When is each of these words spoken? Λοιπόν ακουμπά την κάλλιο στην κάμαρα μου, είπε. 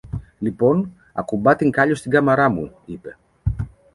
Λοιπόν 0.39 0.93
ακουμπά 1.13 1.55
την 1.55 1.71
κάλλιο 1.71 1.95
στην 1.95 2.11
κάμαρα 2.11 2.49
μου, 2.49 2.71
είπε. 2.85 3.17